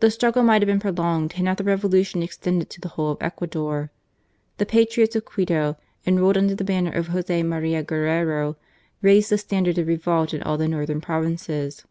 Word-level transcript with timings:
The 0.00 0.10
struggle 0.10 0.42
might 0.42 0.62
have 0.62 0.66
been 0.66 0.80
pro 0.80 0.92
longed 0.92 1.34
had 1.34 1.44
not 1.44 1.58
the 1.58 1.64
Revolution 1.64 2.22
extended 2.22 2.70
to 2.70 2.80
the 2.80 2.88
whole 2.88 3.10
of 3.10 3.18
Ecuador. 3.20 3.90
The 4.56 4.64
Patriots 4.64 5.14
of 5.14 5.26
Quito, 5.26 5.76
enrolled 6.06 6.38
under 6.38 6.54
the 6.54 6.64
banner 6.64 6.92
of 6.92 7.08
Jos6 7.08 7.44
Maria 7.44 7.82
Guerrero, 7.82 8.56
raised 9.02 9.28
the 9.28 9.36
standard 9.36 9.76
of 9.76 9.88
revolt 9.88 10.32
in 10.32 10.42
all 10.42 10.56
the 10.56 10.68
northern 10.68 11.02
Provinces. 11.02 11.84